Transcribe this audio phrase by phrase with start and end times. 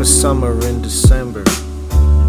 [0.00, 1.44] for summer in December.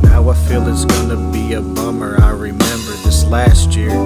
[0.04, 2.20] Now I feel it's gonna be a bummer.
[2.22, 3.98] I remember this last year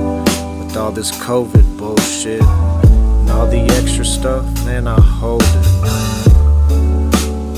[0.60, 5.64] with all this COVID bullshit and all the extra stuff, man, I hold it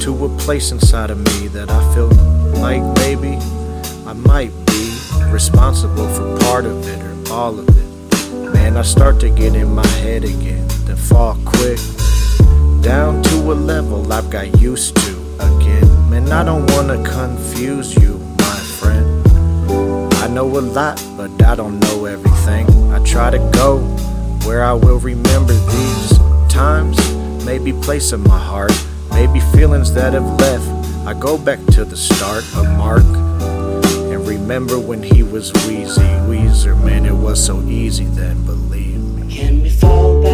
[0.03, 2.07] to a place inside of me that I feel
[2.61, 3.37] like maybe
[4.05, 4.93] I might be
[5.29, 8.53] responsible for part of it or all of it.
[8.53, 11.79] Man, I start to get in my head again, then fall quick
[12.81, 15.26] down to a level I've got used to
[16.17, 19.23] Man, I don't wanna confuse you, my friend.
[20.15, 22.65] I know a lot, but I don't know everything.
[22.91, 23.81] I try to go
[24.43, 26.17] where I will remember these
[26.49, 26.97] times,
[27.45, 28.73] maybe place in my heart,
[29.11, 30.67] maybe feelings that have left.
[31.05, 33.05] I go back to the start of Mark
[34.09, 36.75] and remember when he was Wheezy Weezer.
[36.83, 39.35] Man, it was so easy then, believe me.
[39.35, 40.26] Can we fall back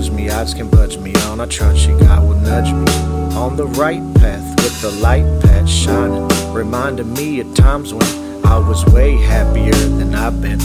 [0.00, 1.40] judge me, odds can budge me on.
[1.40, 5.68] I trust you, God will nudge me on the right path with the light patch
[5.68, 10.60] shining, reminding me of times when I was way happier than I've been.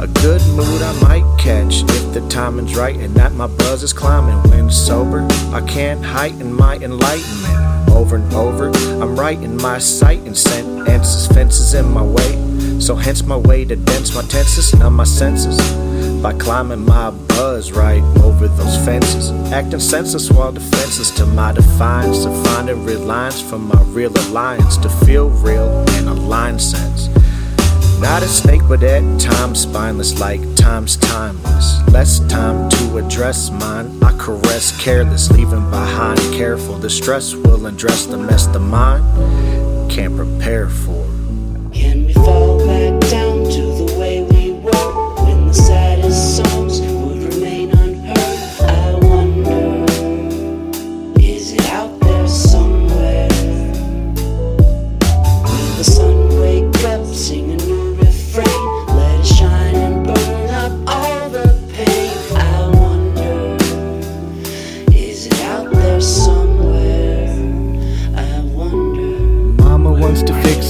[0.00, 3.92] A good mood I might catch if the timing's right and that my buzz is
[3.92, 4.38] climbing.
[4.50, 7.90] When sober, I can't heighten my enlightenment.
[7.90, 8.70] Over and over,
[9.02, 12.01] I'm right in my sight and sentences, fences in my.
[12.92, 15.56] So hence my way to dense my tenses, numb my senses
[16.22, 19.30] by climbing my buzz right over those fences.
[19.50, 24.76] Acting senseless while defenses to my defiance, to finding real lines from my real alliance,
[24.76, 27.08] to feel real in a line sense.
[27.98, 31.80] Not a snake, but at times spineless, like time's timeless.
[31.88, 34.02] Less time to address mine.
[34.02, 36.76] I caress careless, leaving behind careful.
[36.76, 39.02] The stress will undress the mess the mind
[39.90, 41.01] can't prepare for.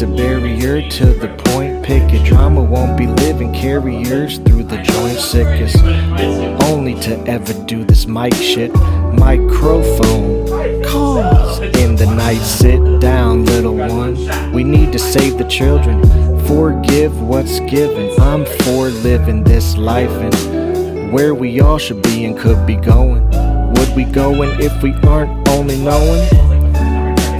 [0.03, 1.85] A barrier to the point.
[1.85, 5.77] Pick a drama won't be living carriers through the joint sickest.
[6.65, 8.73] Only to ever do this mic shit.
[9.15, 10.47] Microphone
[10.85, 12.41] calls in the night.
[12.41, 14.53] Sit down, little one.
[14.53, 16.03] We need to save the children.
[16.47, 18.11] Forgive what's given.
[18.21, 23.25] I'm for living this life and where we all should be and could be going.
[23.75, 26.42] Would we going if we aren't only knowing?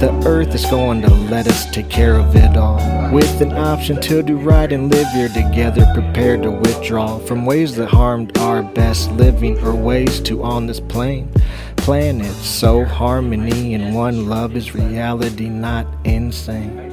[0.03, 2.75] The earth is going to let us take care of it all.
[3.13, 7.77] With an option to do right and live here together, prepared to withdraw from ways
[7.77, 11.31] that harmed our best living or ways to on this plane.
[11.77, 16.91] Planet, so harmony and one love is reality, not insane.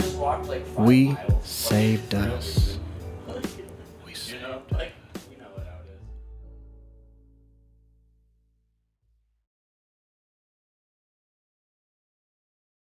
[0.79, 2.70] We saved us.